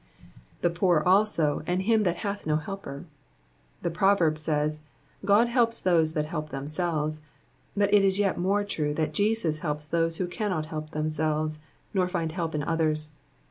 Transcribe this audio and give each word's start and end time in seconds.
'^ 0.59 0.61
The 0.61 0.71
poor 0.71 1.03
also, 1.05 1.61
and 1.67 1.83
him 1.83 2.01
that 2.05 2.15
hath 2.25 2.47
no 2.47 2.57
hdper,'^ 2.57 3.03
The 3.83 3.91
proverb 3.91 4.39
says, 4.39 4.81
God 5.25 5.47
helps 5.47 5.79
those 5.79 6.13
that 6.13 6.25
help 6.25 6.49
themselves;" 6.49 7.21
but 7.77 7.93
it 7.93 8.03
is 8.03 8.17
yet 8.17 8.35
more 8.39 8.63
true 8.63 8.95
that 8.95 9.13
Jesus 9.13 9.59
helps 9.59 9.85
those 9.85 10.17
who 10.17 10.25
cannot 10.25 10.65
help 10.65 10.89
themselves, 10.89 11.59
nor 11.93 12.07
find 12.07 12.31
help 12.31 12.55
m 12.55 12.63
others. 12.65 13.11